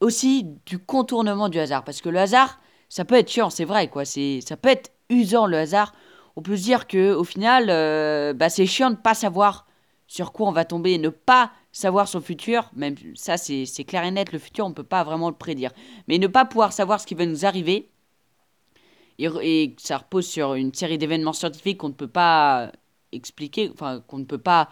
aussi 0.00 0.44
du 0.66 0.78
contournement 0.78 1.48
du 1.48 1.58
hasard. 1.58 1.84
Parce 1.84 2.00
que 2.00 2.08
le 2.08 2.18
hasard, 2.18 2.60
ça 2.88 3.04
peut 3.04 3.14
être 3.14 3.30
chiant, 3.30 3.50
c'est 3.50 3.64
vrai, 3.64 3.88
quoi. 3.88 4.04
C'est, 4.04 4.40
ça 4.46 4.56
peut 4.56 4.68
être 4.68 4.92
usant, 5.08 5.46
le 5.46 5.58
hasard. 5.58 5.94
On 6.40 6.42
peut 6.42 6.56
se 6.56 6.62
dire 6.62 6.86
que 6.86 7.12
au 7.12 7.22
final, 7.22 7.66
euh, 7.68 8.32
bah, 8.32 8.48
c'est 8.48 8.64
chiant 8.64 8.88
de 8.88 8.94
ne 8.94 9.00
pas 9.02 9.12
savoir 9.12 9.66
sur 10.06 10.32
quoi 10.32 10.48
on 10.48 10.52
va 10.52 10.64
tomber, 10.64 10.96
ne 10.96 11.10
pas 11.10 11.52
savoir 11.70 12.08
son 12.08 12.22
futur. 12.22 12.70
Même 12.74 12.94
ça, 13.14 13.36
c'est, 13.36 13.66
clair 13.86 14.04
et 14.04 14.10
net, 14.10 14.32
le 14.32 14.38
futur, 14.38 14.64
on 14.64 14.70
ne 14.70 14.74
peut 14.74 14.82
pas 14.82 15.04
vraiment 15.04 15.28
le 15.28 15.36
prédire. 15.36 15.70
Mais 16.08 16.16
ne 16.16 16.26
pas 16.28 16.46
pouvoir 16.46 16.72
savoir 16.72 16.98
ce 16.98 17.06
qui 17.06 17.14
va 17.14 17.26
nous 17.26 17.44
arriver, 17.44 17.90
et, 19.18 19.76
ça 19.76 19.98
repose 19.98 20.26
sur 20.26 20.54
une 20.54 20.72
série 20.72 20.96
d'événements 20.96 21.34
scientifiques 21.34 21.76
qu'on 21.76 21.90
ne 21.90 21.94
peut 21.94 22.08
pas 22.08 22.72
expliquer, 23.12 23.70
enfin, 23.74 24.02
qu'on 24.06 24.16
ne 24.16 24.24
peut 24.24 24.38
pas 24.38 24.70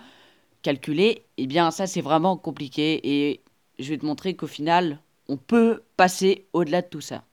calculer, 0.62 1.26
eh 1.36 1.46
bien, 1.46 1.70
ça, 1.70 1.86
c'est 1.86 2.00
vraiment 2.00 2.38
compliqué. 2.38 2.98
Et 3.04 3.42
je 3.78 3.90
vais 3.90 3.98
te 3.98 4.06
montrer 4.06 4.36
qu'au 4.36 4.46
final, 4.46 5.02
on 5.28 5.36
peut 5.36 5.82
passer 5.98 6.46
au-delà 6.54 6.80
de 6.80 6.88
tout 6.88 7.02
ça. 7.02 7.24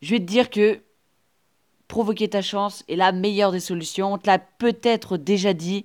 Je 0.00 0.12
vais 0.12 0.18
te 0.18 0.24
dire 0.24 0.48
que 0.48 0.80
provoquer 1.92 2.26
ta 2.26 2.40
chance 2.40 2.84
est 2.88 2.96
la 2.96 3.12
meilleure 3.12 3.52
des 3.52 3.60
solutions. 3.60 4.14
On 4.14 4.18
te 4.18 4.26
l'a 4.26 4.38
peut-être 4.38 5.18
déjà 5.18 5.52
dit. 5.52 5.84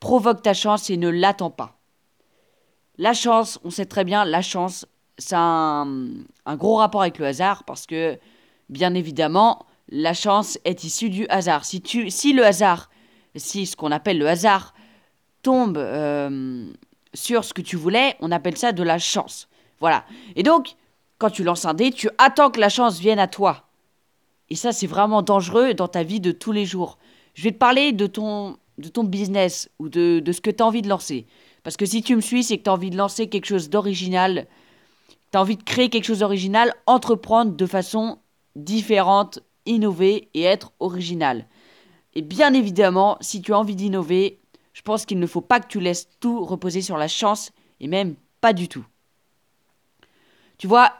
Provoque 0.00 0.42
ta 0.42 0.52
chance 0.52 0.90
et 0.90 0.96
ne 0.96 1.08
l'attends 1.08 1.52
pas. 1.52 1.78
La 2.98 3.14
chance, 3.14 3.60
on 3.62 3.70
sait 3.70 3.86
très 3.86 4.02
bien, 4.02 4.24
la 4.24 4.42
chance, 4.42 4.84
ça 5.16 5.38
a 5.38 5.86
un, 6.46 6.56
gros 6.56 6.74
rapport 6.74 7.02
avec 7.02 7.18
le 7.18 7.26
hasard 7.26 7.62
parce 7.62 7.86
que, 7.86 8.18
bien 8.68 8.94
évidemment, 8.94 9.64
la 9.88 10.12
chance 10.12 10.58
est 10.64 10.82
issue 10.82 11.08
du 11.08 11.24
hasard. 11.28 11.64
Si, 11.64 11.80
tu, 11.80 12.10
si 12.10 12.32
le 12.32 12.44
hasard, 12.44 12.90
si 13.36 13.66
ce 13.66 13.76
qu'on 13.76 13.92
appelle 13.92 14.18
le 14.18 14.28
hasard, 14.28 14.74
tombe 15.42 15.78
euh, 15.78 16.66
sur 17.14 17.44
ce 17.44 17.54
que 17.54 17.62
tu 17.62 17.76
voulais, 17.76 18.16
on 18.18 18.32
appelle 18.32 18.56
ça 18.56 18.72
de 18.72 18.82
la 18.82 18.98
chance. 18.98 19.46
Voilà. 19.78 20.04
Et 20.34 20.42
donc, 20.42 20.74
quand 21.18 21.30
tu 21.30 21.44
lances 21.44 21.64
un 21.64 21.74
dé, 21.74 21.92
tu 21.92 22.10
attends 22.18 22.50
que 22.50 22.58
la 22.58 22.68
chance 22.68 22.98
vienne 22.98 23.20
à 23.20 23.28
toi. 23.28 23.63
Et 24.50 24.56
ça, 24.56 24.72
c'est 24.72 24.86
vraiment 24.86 25.22
dangereux 25.22 25.74
dans 25.74 25.88
ta 25.88 26.02
vie 26.02 26.20
de 26.20 26.32
tous 26.32 26.52
les 26.52 26.66
jours. 26.66 26.98
Je 27.34 27.42
vais 27.42 27.52
te 27.52 27.58
parler 27.58 27.92
de 27.92 28.06
ton, 28.06 28.58
de 28.78 28.88
ton 28.88 29.04
business 29.04 29.70
ou 29.78 29.88
de, 29.88 30.20
de 30.20 30.32
ce 30.32 30.40
que 30.40 30.50
tu 30.50 30.62
as 30.62 30.66
envie 30.66 30.82
de 30.82 30.88
lancer. 30.88 31.26
Parce 31.62 31.76
que 31.76 31.86
si 31.86 32.02
tu 32.02 32.14
me 32.14 32.20
suis, 32.20 32.44
c'est 32.44 32.58
que 32.58 32.64
tu 32.64 32.70
as 32.70 32.74
envie 32.74 32.90
de 32.90 32.96
lancer 32.96 33.28
quelque 33.28 33.46
chose 33.46 33.70
d'original. 33.70 34.46
Tu 35.32 35.38
as 35.38 35.40
envie 35.40 35.56
de 35.56 35.62
créer 35.62 35.88
quelque 35.88 36.04
chose 36.04 36.18
d'original, 36.20 36.74
entreprendre 36.86 37.52
de 37.52 37.66
façon 37.66 38.18
différente, 38.54 39.40
innover 39.66 40.28
et 40.34 40.42
être 40.42 40.72
original. 40.78 41.46
Et 42.14 42.22
bien 42.22 42.54
évidemment, 42.54 43.16
si 43.20 43.42
tu 43.42 43.52
as 43.52 43.58
envie 43.58 43.74
d'innover, 43.74 44.38
je 44.72 44.82
pense 44.82 45.06
qu'il 45.06 45.18
ne 45.18 45.26
faut 45.26 45.40
pas 45.40 45.60
que 45.60 45.68
tu 45.68 45.80
laisses 45.80 46.08
tout 46.20 46.44
reposer 46.44 46.82
sur 46.82 46.96
la 46.96 47.08
chance, 47.08 47.50
et 47.80 47.88
même 47.88 48.14
pas 48.40 48.52
du 48.52 48.68
tout. 48.68 48.84
Tu 50.58 50.66
vois, 50.66 50.92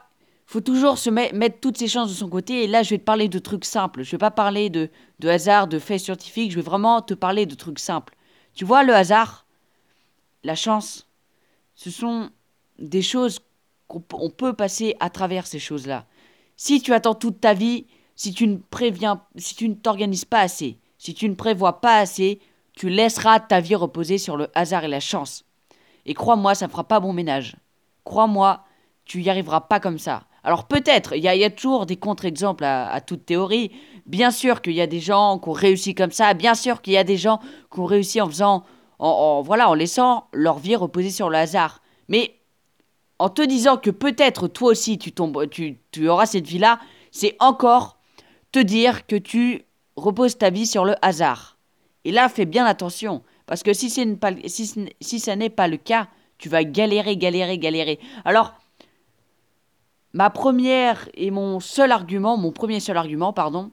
faut 0.55 0.61
toujours 0.61 0.97
se 0.97 1.09
mettre 1.09 1.59
toutes 1.59 1.77
ses 1.77 1.89
chances 1.89 2.07
de 2.07 2.15
son 2.15 2.29
côté. 2.29 2.63
Et 2.63 2.67
là, 2.67 2.81
je 2.81 2.91
vais 2.91 2.97
te 2.97 3.03
parler 3.03 3.27
de 3.27 3.39
trucs 3.39 3.65
simples. 3.65 4.03
Je 4.03 4.11
vais 4.11 4.17
pas 4.17 4.31
parler 4.31 4.69
de, 4.69 4.89
de 5.19 5.27
hasard, 5.27 5.67
de 5.67 5.79
faits 5.79 5.99
scientifiques. 5.99 6.51
Je 6.51 6.55
vais 6.55 6.61
vraiment 6.61 7.01
te 7.01 7.13
parler 7.13 7.45
de 7.45 7.55
trucs 7.55 7.79
simples. 7.79 8.15
Tu 8.53 8.63
vois, 8.63 8.85
le 8.85 8.95
hasard, 8.95 9.45
la 10.45 10.55
chance, 10.55 11.09
ce 11.75 11.91
sont 11.91 12.29
des 12.79 13.01
choses 13.01 13.41
qu'on 13.89 14.29
peut 14.29 14.53
passer 14.53 14.95
à 15.01 15.09
travers 15.09 15.45
ces 15.45 15.59
choses-là. 15.59 16.05
Si 16.55 16.81
tu 16.81 16.93
attends 16.93 17.15
toute 17.15 17.41
ta 17.41 17.53
vie, 17.53 17.85
si 18.15 18.33
tu 18.33 18.47
ne 18.47 18.55
préviens, 18.55 19.21
si 19.35 19.55
tu 19.55 19.67
ne 19.67 19.73
t'organises 19.73 20.23
pas 20.23 20.39
assez, 20.39 20.79
si 20.97 21.13
tu 21.13 21.27
ne 21.27 21.35
prévois 21.35 21.81
pas 21.81 21.97
assez, 21.97 22.39
tu 22.71 22.87
laisseras 22.87 23.41
ta 23.41 23.59
vie 23.59 23.75
reposer 23.75 24.17
sur 24.17 24.37
le 24.37 24.47
hasard 24.55 24.85
et 24.85 24.87
la 24.87 25.01
chance. 25.01 25.43
Et 26.05 26.13
crois-moi, 26.13 26.55
ça 26.55 26.67
ne 26.67 26.71
fera 26.71 26.85
pas 26.85 27.01
bon 27.01 27.11
ménage. 27.11 27.57
Crois-moi, 28.05 28.63
tu 29.03 29.21
y 29.21 29.29
arriveras 29.29 29.59
pas 29.59 29.81
comme 29.81 29.99
ça. 29.99 30.23
Alors 30.45 30.65
peut-être, 30.65 31.15
il 31.15 31.23
y, 31.23 31.43
a 31.43 31.49
toujours 31.49 31.87
des 31.87 31.95
contre-exemples 31.95 32.63
à, 32.63 33.01
toute 33.01 33.25
théorie. 33.25 33.71
Bien 34.05 34.29
sûr 34.29 34.61
qu'il 34.61 34.73
y 34.73 34.81
a 34.81 34.85
des 34.85 34.99
gens 34.99 35.39
qui 35.39 35.49
ont 35.49 35.53
réussi 35.53 35.95
comme 35.95 36.11
ça. 36.11 36.35
Bien 36.35 36.53
sûr 36.53 36.83
qu'il 36.83 36.93
y 36.93 36.97
a 36.97 37.03
des 37.03 37.17
gens 37.17 37.39
qui 37.73 37.79
ont 37.79 37.85
réussi 37.85 38.21
en 38.21 38.27
faisant, 38.27 38.63
en, 38.99 39.41
voilà, 39.41 39.67
en 39.67 39.73
laissant 39.73 40.27
leur 40.33 40.59
vie 40.59 40.75
reposer 40.75 41.09
sur 41.09 41.31
le 41.31 41.37
hasard. 41.37 41.81
Mais 42.09 42.35
en 43.17 43.29
te 43.29 43.41
disant 43.41 43.77
que 43.77 43.89
peut-être 43.89 44.47
toi 44.47 44.69
aussi 44.69 44.99
tu 44.99 45.11
tombes, 45.11 45.49
tu, 45.49 45.79
auras 46.07 46.27
cette 46.27 46.45
vie-là, 46.45 46.79
c'est 47.09 47.35
encore 47.39 47.97
te 48.51 48.59
dire 48.59 49.07
que 49.07 49.15
tu 49.15 49.63
reposes 49.95 50.37
ta 50.37 50.51
vie 50.51 50.67
sur 50.67 50.85
le 50.85 50.93
hasard. 51.01 51.57
Et 52.03 52.11
là, 52.11 52.29
fais 52.29 52.45
bien 52.45 52.65
attention, 52.65 53.23
parce 53.47 53.63
que 53.63 53.73
si, 53.73 53.89
si, 53.89 54.85
si 55.01 55.19
ça 55.19 55.35
n'est 55.35 55.49
pas 55.49 55.67
le 55.67 55.77
cas, 55.77 56.07
tu 56.37 56.49
vas 56.49 56.63
galérer, 56.63 57.17
galérer, 57.17 57.57
galérer. 57.57 57.99
Alors, 58.25 58.53
ma 60.15 60.29
première 60.29 61.09
et 61.13 61.29
mon 61.29 61.59
seul 61.59 61.91
argument, 61.91 62.37
mon 62.37 62.53
premier 62.53 62.79
seul 62.79 62.95
argument, 62.95 63.33
pardon, 63.33 63.71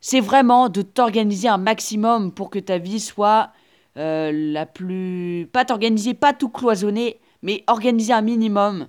c'est 0.00 0.20
vraiment 0.20 0.68
de 0.68 0.80
t'organiser 0.80 1.48
un 1.48 1.58
maximum 1.58 2.30
pour 2.30 2.50
que 2.50 2.60
ta 2.60 2.78
vie 2.78 3.00
soit 3.00 3.50
euh, 3.98 4.30
la 4.32 4.64
plus... 4.64 5.48
Pas 5.52 5.64
t'organiser, 5.64 6.14
pas 6.14 6.34
tout 6.34 6.50
cloisonner, 6.50 7.20
mais 7.42 7.64
organiser 7.66 8.12
un 8.12 8.22
minimum 8.22 8.86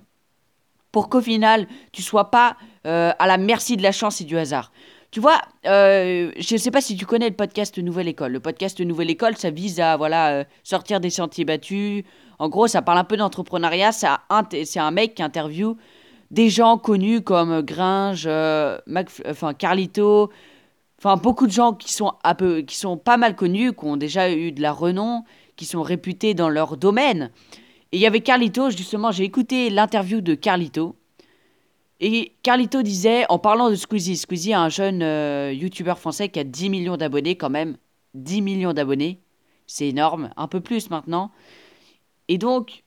pour 0.92 1.08
qu'au 1.08 1.20
final, 1.20 1.66
tu 1.90 2.00
sois 2.00 2.30
pas 2.30 2.56
euh, 2.86 3.10
à 3.18 3.26
la 3.26 3.38
merci 3.38 3.76
de 3.76 3.82
la 3.82 3.90
chance 3.90 4.20
et 4.20 4.24
du 4.24 4.38
hasard. 4.38 4.70
Tu 5.10 5.18
vois, 5.18 5.40
euh, 5.66 6.30
je 6.38 6.54
ne 6.54 6.58
sais 6.58 6.70
pas 6.70 6.80
si 6.80 6.96
tu 6.96 7.06
connais 7.06 7.28
le 7.28 7.34
podcast 7.34 7.76
Nouvelle 7.76 8.06
École. 8.06 8.30
Le 8.30 8.40
podcast 8.40 8.80
Nouvelle 8.80 9.10
École, 9.10 9.36
ça 9.36 9.50
vise 9.50 9.80
à 9.80 9.96
voilà 9.96 10.44
sortir 10.62 11.00
des 11.00 11.10
sentiers 11.10 11.44
battus. 11.44 12.04
En 12.38 12.48
gros, 12.48 12.68
ça 12.68 12.82
parle 12.82 12.98
un 12.98 13.04
peu 13.04 13.16
d'entrepreneuriat. 13.16 13.90
C'est 13.90 14.06
un 14.78 14.90
mec 14.92 15.16
qui 15.16 15.24
interview 15.24 15.76
des 16.30 16.50
gens 16.50 16.78
connus 16.78 17.22
comme 17.22 17.62
Gringe, 17.62 18.24
euh, 18.26 18.78
enfin 19.28 19.54
Carlito, 19.54 20.30
enfin 20.98 21.16
beaucoup 21.16 21.46
de 21.46 21.52
gens 21.52 21.72
qui 21.72 21.92
sont, 21.92 22.12
un 22.24 22.34
peu, 22.34 22.62
qui 22.62 22.76
sont 22.76 22.96
pas 22.96 23.16
mal 23.16 23.36
connus, 23.36 23.72
qui 23.72 23.84
ont 23.84 23.96
déjà 23.96 24.30
eu 24.32 24.52
de 24.52 24.62
la 24.62 24.72
renom, 24.72 25.24
qui 25.56 25.64
sont 25.64 25.82
réputés 25.82 26.34
dans 26.34 26.48
leur 26.48 26.76
domaine. 26.76 27.30
Et 27.92 27.98
il 27.98 28.00
y 28.00 28.06
avait 28.06 28.20
Carlito, 28.20 28.70
justement, 28.70 29.12
j'ai 29.12 29.24
écouté 29.24 29.70
l'interview 29.70 30.20
de 30.20 30.34
Carlito. 30.34 30.96
Et 32.00 32.32
Carlito 32.42 32.82
disait, 32.82 33.24
en 33.28 33.38
parlant 33.38 33.70
de 33.70 33.76
Squeezie, 33.76 34.16
Squeezie 34.16 34.50
est 34.50 34.54
un 34.54 34.68
jeune 34.68 35.02
euh, 35.02 35.52
youtubeur 35.52 35.98
français 35.98 36.28
qui 36.28 36.40
a 36.40 36.44
10 36.44 36.70
millions 36.70 36.96
d'abonnés 36.96 37.36
quand 37.36 37.50
même. 37.50 37.76
10 38.14 38.42
millions 38.42 38.72
d'abonnés, 38.72 39.20
c'est 39.66 39.88
énorme, 39.88 40.30
un 40.36 40.48
peu 40.48 40.60
plus 40.60 40.90
maintenant. 40.90 41.30
Et 42.28 42.38
donc, 42.38 42.84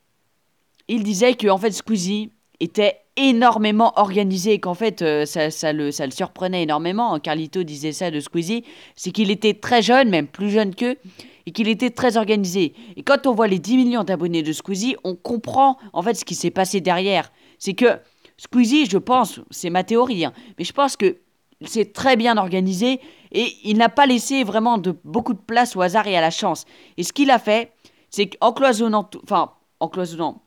il 0.88 1.04
disait 1.04 1.36
que 1.36 1.48
en 1.48 1.58
fait 1.58 1.72
Squeezie 1.72 2.32
était 2.60 3.02
énormément 3.16 3.94
organisé 3.98 4.54
et 4.54 4.60
qu'en 4.60 4.74
fait 4.74 5.02
euh, 5.02 5.26
ça, 5.26 5.74
le, 5.74 5.92
ça 5.92 6.06
le 6.06 6.12
surprenait 6.12 6.64
énormément. 6.64 7.20
Carlito 7.20 7.64
disait 7.64 7.92
ça 7.92 8.12
de 8.12 8.20
Squeezie, 8.20 8.64
c'est 8.96 9.12
qu'il 9.12 9.32
était 9.32 9.54
très 9.54 9.82
jeune, 9.82 10.10
même 10.10 10.28
plus 10.28 10.50
jeune 10.50 10.76
qu'eux, 10.76 10.98
et 11.46 11.52
qu'il 11.52 11.68
était 11.68 11.90
très 11.90 12.18
organisé. 12.18 12.74
Et 12.96 13.04
quand 13.04 13.26
on 13.26 13.34
voit 13.34 13.48
les 13.48 13.60
10 13.60 13.78
millions 13.78 14.04
d'abonnés 14.04 14.44
de 14.44 14.52
Squeezie, 14.54 14.96
on 15.04 15.16
comprend 15.16 15.78
en 15.94 16.02
fait 16.02 16.14
ce 16.14 16.26
qui 16.26 16.36
s'est 16.36 16.52
passé 16.52 16.82
derrière. 16.82 17.32
C'est 17.58 17.74
que 17.74 18.00
Squeezie, 18.38 18.86
je 18.86 18.98
pense, 18.98 19.40
c'est 19.50 19.70
ma 19.70 19.84
théorie, 19.84 20.26
hein, 20.26 20.34
mais 20.60 20.66
je 20.66 20.74
pense 20.74 20.96
que 20.96 21.18
c'est 21.66 21.94
très 21.94 22.16
bien 22.16 22.38
organisé 22.38 23.00
et 23.32 23.48
il 23.64 23.78
n'a 23.78 23.90
pas 23.90 24.06
laissé 24.06 24.44
vraiment 24.44 24.78
de, 24.78 24.96
beaucoup 25.04 25.34
de 25.34 25.40
place 25.40 25.76
au 25.76 25.82
hasard 25.82 26.08
et 26.08 26.16
à 26.16 26.22
la 26.22 26.30
chance. 26.30 26.66
Et 26.98 27.04
ce 27.04 27.14
qu'il 27.14 27.32
a 27.32 27.40
fait, 27.40 27.72
c'est 28.10 28.28
qu'en 28.28 28.54
cloisonnant, 28.54 29.10
enfin 29.24 29.54
en 29.80 29.88
cloisonnant, 29.88 30.44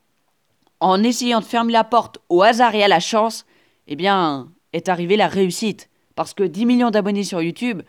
en 0.81 1.03
essayant 1.03 1.39
de 1.39 1.45
fermer 1.45 1.71
la 1.71 1.83
porte 1.83 2.17
au 2.27 2.41
hasard 2.41 2.75
et 2.75 2.83
à 2.83 2.87
la 2.87 2.99
chance, 2.99 3.45
eh 3.87 3.95
bien, 3.95 4.51
est 4.73 4.89
arrivée 4.89 5.15
la 5.15 5.27
réussite. 5.27 5.89
Parce 6.15 6.33
que 6.33 6.43
10 6.43 6.65
millions 6.65 6.89
d'abonnés 6.89 7.23
sur 7.23 7.41
YouTube, 7.41 7.83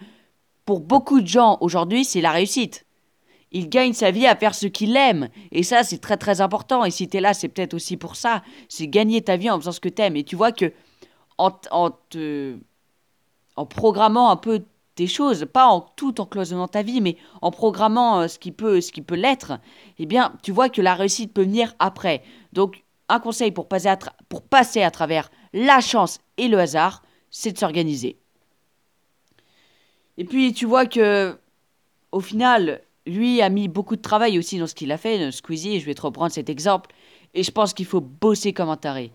pour 0.67 0.81
beaucoup 0.81 1.21
de 1.21 1.27
gens 1.27 1.57
aujourd'hui, 1.61 2.05
c'est 2.05 2.21
la 2.21 2.31
réussite. 2.31 2.85
Il 3.51 3.69
gagne 3.69 3.95
sa 3.95 4.11
vie 4.11 4.27
à 4.27 4.37
faire 4.37 4.55
ce 4.55 4.67
qu'il 4.67 4.97
aime. 4.97 5.29
Et 5.51 5.63
ça, 5.63 5.83
c'est 5.85 5.99
très 5.99 6.17
très 6.19 6.41
important. 6.41 6.85
Et 6.85 6.91
si 6.91 7.09
tu 7.09 7.17
es 7.17 7.21
là, 7.21 7.35
c'est 7.35 7.49
peut-être 7.49 7.75
aussi 7.75 7.97
pour 7.97 8.15
ça. 8.15 8.43
C'est 8.69 8.89
gagner 8.89 9.23
ta 9.23 9.37
vie 9.37 9.51
en 9.51 9.59
faisant 9.59 9.73
ce 9.73 9.81
que 9.81 9.89
tu 9.89 10.01
aimes. 10.01 10.17
Et 10.17 10.25
tu 10.25 10.37
vois 10.37 10.53
que 10.53 10.73
en, 11.39 11.51
en, 11.71 11.91
te, 11.91 12.57
en 13.57 13.67
programmant 13.67 14.31
un 14.31 14.37
peu 14.37 14.65
choses, 15.07 15.47
pas 15.53 15.67
en 15.67 15.81
tout 15.81 16.21
en 16.21 16.27
cloisonnant 16.27 16.69
ta 16.69 16.83
vie, 16.83 17.01
mais 17.01 17.17
en 17.41 17.51
programmant 17.51 18.21
euh, 18.21 18.29
ce 18.29 18.39
qui 18.39 18.53
peut, 18.53 18.81
ce 18.81 18.93
qui 18.93 19.03
peut 19.03 19.15
l'être, 19.15 19.59
eh 19.99 20.07
bien, 20.07 20.35
tu 20.43 20.53
vois 20.53 20.69
que 20.69 20.83
la 20.83 20.95
réussite 20.95 21.33
peut 21.33 21.43
venir 21.43 21.75
après. 21.79 22.23
Donc, 22.53 22.85
un 23.09 23.21
conseil 23.21 23.53
pour 23.53 23.69
passer 23.69 23.89
à, 23.89 23.99
pour 24.29 24.43
passer 24.43 24.83
à 24.83 24.91
travers 24.91 25.31
la 25.53 25.81
chance 25.81 26.19
et 26.37 26.49
le 26.49 26.59
hasard, 26.59 27.03
c'est 27.31 27.53
de 27.53 27.59
s'organiser. 27.59 28.19
Et 30.19 30.25
puis, 30.25 30.53
tu 30.53 30.67
vois 30.67 30.87
que, 30.87 31.39
au 32.13 32.21
final, 32.21 32.83
lui 33.07 33.43
a 33.43 33.49
mis 33.49 33.69
beaucoup 33.69 33.97
de 33.97 34.03
travail 34.03 34.39
aussi 34.39 34.59
dans 34.59 34.67
ce 34.67 34.75
qu'il 34.75 34.93
a 34.93 34.99
fait, 34.99 35.31
Squeezie, 35.31 35.81
je 35.81 35.87
vais 35.87 35.95
te 35.95 36.03
reprendre 36.03 36.33
cet 36.33 36.49
exemple, 36.49 36.91
et 37.35 37.43
je 37.43 37.51
pense 37.51 37.73
qu'il 37.75 37.87
faut 37.87 38.01
bosser 38.01 38.53
comme 38.53 38.69
un 38.69 38.77
taré. 38.77 39.13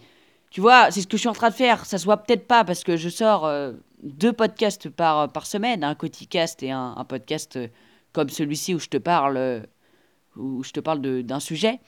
Tu 0.49 0.61
vois, 0.61 0.91
c'est 0.91 1.01
ce 1.01 1.07
que 1.07 1.17
je 1.17 1.21
suis 1.21 1.29
en 1.29 1.33
train 1.33 1.49
de 1.49 1.55
faire. 1.55 1.85
Ça 1.85 1.97
se 1.97 2.05
voit 2.05 2.17
peut-être 2.17 2.47
pas 2.47 2.63
parce 2.63 2.83
que 2.83 2.97
je 2.97 3.09
sors 3.09 3.45
euh, 3.45 3.73
deux 4.03 4.33
podcasts 4.33 4.89
par, 4.89 5.31
par 5.31 5.45
semaine, 5.45 5.83
un 5.83 5.95
Coticast 5.95 6.61
et 6.63 6.71
un, 6.71 7.05
podcast 7.07 7.59
comme 8.13 8.29
celui-ci 8.29 8.73
où 8.75 8.79
je 8.79 8.87
te 8.87 8.97
parle, 8.97 9.63
où 10.35 10.63
je 10.63 10.71
te 10.71 10.79
parle 10.79 11.01
d'un 11.23 11.39
sujet. 11.39 11.79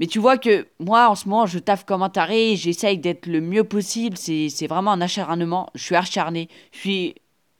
Mais 0.00 0.06
tu 0.06 0.18
vois 0.18 0.38
que 0.38 0.66
moi, 0.78 1.10
en 1.10 1.14
ce 1.14 1.28
moment, 1.28 1.44
je 1.44 1.58
taffe 1.58 1.84
comme 1.84 2.02
un 2.02 2.08
taré, 2.08 2.56
j'essaye 2.56 2.96
d'être 2.96 3.26
le 3.26 3.42
mieux 3.42 3.64
possible. 3.64 4.16
C'est 4.16 4.66
vraiment 4.66 4.92
un 4.92 5.00
acharnement. 5.02 5.68
Je 5.74 5.84
suis 5.84 5.94
acharné. 5.94 6.48
Je 6.72 6.78
suis, 6.78 7.14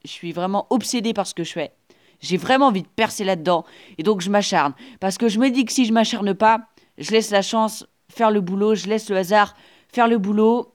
je 0.05 0.11
suis 0.11 0.33
vraiment 0.33 0.67
obsédé 0.71 1.13
par 1.13 1.27
ce 1.27 1.35
que 1.35 1.45
je 1.45 1.53
fais. 1.53 1.73
J'ai 2.21 2.39
vraiment 2.39 2.69
envie 2.69 2.83
de 2.83 2.89
percer 2.89 3.25
là-dedans. 3.25 3.67
Et 3.99 4.03
donc, 4.03 4.23
je 4.23 4.31
m'acharne. 4.31 4.73
Parce 5.01 5.19
que 5.19 5.29
je 5.29 5.39
me 5.39 5.51
dis 5.51 5.67
que 5.67 5.73
si 5.73 5.85
je 5.85 5.93
m'acharne 5.93 6.33
pas, 6.33 6.69
je 6.97 7.11
laisse 7.11 7.31
la 7.31 7.43
chance 7.43 7.87
faire 8.09 8.31
le 8.31 8.41
boulot, 8.41 8.75
je 8.75 8.89
laisse 8.89 9.11
le 9.11 9.19
hasard 9.19 9.55
faire 9.93 10.09
le 10.09 10.17
boulot. 10.17 10.73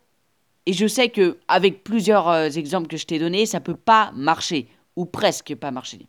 Et 0.66 0.74
je 0.74 0.88
sais 0.88 1.10
que 1.10 1.38
avec 1.48 1.84
plusieurs 1.84 2.28
euh, 2.30 2.50
exemples 2.50 2.88
que 2.88 2.98
je 2.98 3.06
t'ai 3.06 3.20
donnés, 3.20 3.46
ça 3.46 3.60
peut 3.60 3.76
pas 3.76 4.12
marcher 4.16 4.68
ou 4.96 5.06
presque 5.06 5.56
pas 5.56 5.72
marcher. 5.72 6.08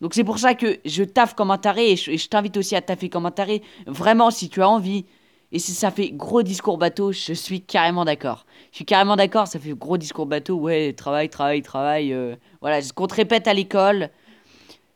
Donc 0.00 0.14
c'est 0.14 0.24
pour 0.24 0.38
ça 0.38 0.54
que 0.54 0.78
je 0.84 1.04
taffe 1.04 1.34
comme 1.34 1.50
un 1.50 1.58
taré 1.58 1.92
et 1.92 1.96
je, 1.96 2.28
t'invite 2.28 2.56
aussi 2.56 2.74
à 2.74 2.80
taffer 2.80 3.08
comme 3.08 3.26
un 3.26 3.30
taré. 3.30 3.62
Vraiment, 3.86 4.30
si 4.30 4.48
tu 4.48 4.62
as 4.62 4.68
envie. 4.68 5.04
Et 5.52 5.58
si 5.58 5.72
ça 5.72 5.90
fait 5.90 6.10
gros 6.10 6.44
discours 6.44 6.78
bateau, 6.78 7.10
je 7.10 7.32
suis 7.32 7.60
carrément 7.60 8.04
d'accord. 8.04 8.46
Je 8.70 8.76
suis 8.76 8.84
carrément 8.84 9.16
d'accord, 9.16 9.48
ça 9.48 9.58
fait 9.58 9.72
gros 9.72 9.98
discours 9.98 10.26
bateau. 10.26 10.54
Ouais, 10.54 10.92
travail, 10.92 11.28
travail, 11.28 11.60
travail. 11.60 12.12
Euh, 12.12 12.36
voilà, 12.60 12.80
ce 12.80 12.92
qu'on 12.92 13.08
te 13.08 13.16
répète 13.16 13.48
à 13.48 13.52
l'école. 13.52 14.10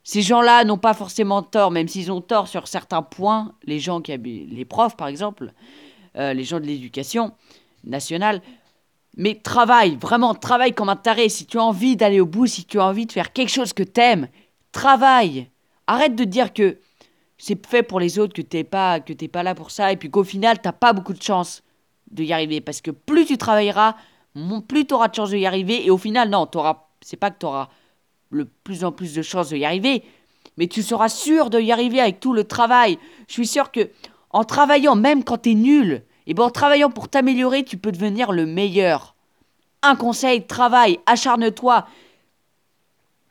Ces 0.05 0.23
gens-là 0.23 0.65
n'ont 0.65 0.79
pas 0.79 0.95
forcément 0.95 1.43
tort, 1.43 1.71
même 1.73 1.89
s'ils 1.89 2.13
ont 2.13 2.21
tort 2.21 2.47
sur 2.47 2.69
certains 2.69 3.03
points. 3.03 3.53
Les 3.65 3.81
gens 3.81 4.01
qui 4.01 4.17
les 4.17 4.65
profs, 4.65 4.97
par 4.97 5.09
exemple. 5.09 5.53
Euh, 6.17 6.35
les 6.35 6.45
gens 6.45 6.61
de 6.61 6.67
l'éducation 6.67 7.33
nationale. 7.83 8.41
Mais 9.17 9.37
travaille, 9.37 9.97
vraiment, 9.97 10.35
travaille 10.35 10.73
comme 10.73 10.89
un 10.89 10.97
taré. 10.97 11.29
Si 11.29 11.47
tu 11.47 11.59
as 11.59 11.63
envie 11.63 11.97
d'aller 11.97 12.21
au 12.21 12.27
bout, 12.27 12.47
si 12.47 12.65
tu 12.65 12.81
as 12.81 12.85
envie 12.85 13.07
de 13.07 13.13
faire 13.13 13.33
quelque 13.33 13.51
chose 13.51 13.73
que 13.73 13.83
t'aimes, 13.83 14.29
travaille. 14.73 15.49
Arrête 15.87 16.17
de 16.17 16.25
dire 16.25 16.53
que 16.53 16.79
c'est 17.39 17.65
fait 17.67 17.83
pour 17.83 18.01
les 18.01 18.19
autres, 18.19 18.35
que 18.35 18.43
t'es 18.43 18.65
pas, 18.65 19.01
que 19.01 19.13
t'es 19.13 19.29
pas 19.29 19.43
là 19.43 19.55
pour 19.55 19.71
ça, 19.71 19.93
et 19.93 19.97
puis 19.97 20.11
qu'au 20.11 20.25
final, 20.25 20.61
t'as 20.61 20.73
pas 20.73 20.93
beaucoup 20.93 21.13
de 21.13 21.23
chance 21.23 21.63
de 22.11 22.25
y 22.25 22.33
arriver. 22.33 22.61
Parce 22.61 22.81
que 22.81 22.91
plus 22.91 23.27
tu 23.27 23.39
travailleras, 23.39 23.97
plus 24.69 24.87
tu 24.87 24.95
auras 24.95 25.09
de 25.09 25.15
chance 25.15 25.31
de 25.31 25.37
y 25.37 25.47
arriver. 25.47 25.87
Et 25.87 25.91
au 25.91 25.99
final, 25.99 26.29
non, 26.31 26.47
t'auras, 26.47 26.89
c'est 27.01 27.17
pas 27.17 27.31
que 27.31 27.39
tu 27.39 27.47
auras 27.47 27.69
le 28.31 28.47
plus 28.47 28.85
en 28.85 28.93
plus 28.93 29.15
de 29.15 29.23
chances 29.23 29.51
de 29.51 29.57
y 29.57 29.65
arriver, 29.65 30.03
mais 30.57 30.67
tu 30.67 30.83
seras 30.83 31.09
sûr 31.09 31.51
de 31.51 31.61
y 31.61 31.71
arriver 31.71 32.01
avec 32.01 32.19
tout 32.19 32.33
le 32.33 32.45
travail. 32.45 32.99
Je 33.29 33.35
suis 33.35 33.47
sûr 33.47 33.71
que 33.71 33.91
en 34.31 34.43
travaillant, 34.43 34.97
même 34.97 35.23
quand 35.23 35.39
t'es 35.39 35.55
nul, 35.55 36.03
et 36.27 36.35
ben 36.35 36.45
en 36.45 36.51
travaillant 36.51 36.91
pour 36.91 37.09
t'améliorer, 37.09 37.65
tu 37.65 37.77
peux 37.77 37.93
devenir 37.93 38.33
le 38.33 38.47
meilleur. 38.47 39.15
Un 39.83 39.97
conseil, 39.97 40.47
travaille, 40.47 40.99
acharne-toi. 41.07 41.87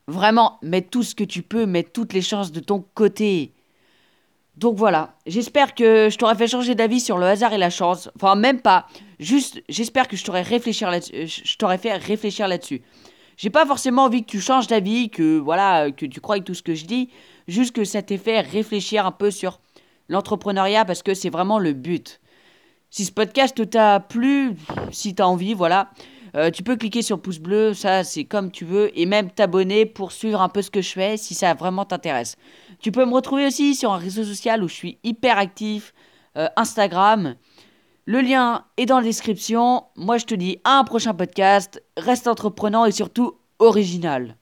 Vraiment, 0.07 0.59
mets 0.61 0.81
tout 0.81 1.03
ce 1.03 1.15
que 1.15 1.23
tu 1.23 1.41
peux, 1.41 1.65
mets 1.65 1.83
toutes 1.83 2.13
les 2.13 2.21
chances 2.21 2.51
de 2.51 2.59
ton 2.59 2.85
côté. 2.93 3.53
Donc 4.57 4.77
voilà, 4.77 5.15
j'espère 5.25 5.73
que 5.73 6.09
je 6.11 6.17
t'aurais 6.17 6.35
fait 6.35 6.47
changer 6.47 6.75
d'avis 6.75 6.99
sur 6.99 7.17
le 7.17 7.25
hasard 7.25 7.53
et 7.53 7.57
la 7.57 7.71
chance. 7.71 8.09
Enfin, 8.15 8.35
même 8.35 8.61
pas. 8.61 8.87
Juste, 9.19 9.63
j'espère 9.67 10.07
que 10.07 10.15
je 10.15 10.23
t'aurais 10.23 10.43
t'aurais 11.57 11.77
fait 11.79 11.93
réfléchir 11.93 12.47
là-dessus. 12.47 12.81
J'ai 13.35 13.49
pas 13.49 13.65
forcément 13.65 14.03
envie 14.03 14.23
que 14.23 14.29
tu 14.29 14.39
changes 14.39 14.67
d'avis, 14.67 15.09
que 15.09 15.39
voilà, 15.39 15.91
que 15.91 16.05
tu 16.05 16.21
crois 16.21 16.39
tout 16.39 16.53
ce 16.53 16.61
que 16.61 16.75
je 16.75 16.85
dis. 16.85 17.09
Juste 17.47 17.75
que 17.75 17.83
ça 17.83 18.03
t'ait 18.03 18.19
fait 18.19 18.41
réfléchir 18.41 19.07
un 19.07 19.11
peu 19.11 19.31
sur 19.31 19.59
l'entrepreneuriat 20.07 20.85
parce 20.85 21.01
que 21.01 21.15
c'est 21.15 21.31
vraiment 21.31 21.57
le 21.57 21.73
but. 21.73 22.19
Si 22.95 23.05
ce 23.05 23.11
podcast 23.11 23.67
t'a 23.71 23.99
plu, 23.99 24.55
si 24.91 25.15
t'as 25.15 25.23
envie, 25.23 25.55
voilà, 25.55 25.89
euh, 26.35 26.51
tu 26.51 26.61
peux 26.61 26.75
cliquer 26.75 27.01
sur 27.01 27.19
pouce 27.19 27.39
bleu, 27.39 27.73
ça 27.73 28.03
c'est 28.03 28.23
comme 28.23 28.51
tu 28.51 28.65
veux, 28.65 28.91
et 28.95 29.07
même 29.07 29.31
t'abonner 29.31 29.87
pour 29.87 30.11
suivre 30.11 30.39
un 30.43 30.47
peu 30.47 30.61
ce 30.61 30.69
que 30.69 30.83
je 30.83 30.91
fais 30.91 31.17
si 31.17 31.33
ça 31.33 31.55
vraiment 31.55 31.85
t'intéresse. 31.85 32.35
Tu 32.81 32.91
peux 32.91 33.03
me 33.03 33.13
retrouver 33.15 33.47
aussi 33.47 33.73
sur 33.73 33.91
un 33.91 33.97
réseau 33.97 34.23
social 34.23 34.63
où 34.63 34.67
je 34.67 34.75
suis 34.75 34.99
hyper 35.03 35.39
actif, 35.39 35.91
euh, 36.37 36.47
Instagram. 36.55 37.33
Le 38.05 38.21
lien 38.21 38.63
est 38.77 38.85
dans 38.85 38.99
la 38.99 39.05
description. 39.05 39.85
Moi 39.95 40.19
je 40.19 40.25
te 40.25 40.35
dis 40.35 40.59
à 40.63 40.77
un 40.77 40.83
prochain 40.83 41.15
podcast. 41.15 41.81
Reste 41.97 42.27
entreprenant 42.27 42.85
et 42.85 42.91
surtout 42.91 43.39
original. 43.57 44.37